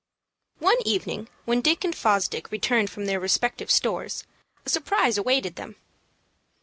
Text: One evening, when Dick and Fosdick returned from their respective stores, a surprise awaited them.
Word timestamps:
One 0.57 0.81
evening, 0.83 1.29
when 1.45 1.61
Dick 1.61 1.83
and 1.83 1.93
Fosdick 1.95 2.49
returned 2.49 2.89
from 2.89 3.05
their 3.05 3.19
respective 3.19 3.69
stores, 3.69 4.23
a 4.65 4.69
surprise 4.71 5.15
awaited 5.15 5.57
them. 5.57 5.75